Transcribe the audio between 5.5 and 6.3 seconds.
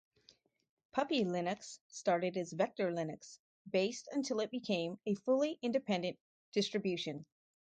independent